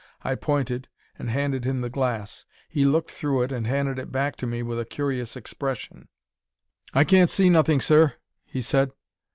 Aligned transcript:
I 0.23 0.33
pointed 0.33 0.87
and 1.19 1.29
handed 1.29 1.63
him 1.63 1.81
the 1.81 1.89
glass. 1.91 2.45
He 2.67 2.85
looked 2.85 3.11
through 3.11 3.43
it 3.43 3.51
and 3.51 3.67
handed 3.67 3.99
it 3.99 4.11
back 4.11 4.35
to 4.37 4.47
me 4.47 4.63
with 4.63 4.79
a 4.79 4.83
curious 4.85 5.35
expression. 5.35 6.07
"'I 6.95 7.03
can't 7.03 7.29
see 7.29 7.51
nothing, 7.51 7.81
sir,' 7.81 8.15
he 8.43 8.63
said. 8.63 8.93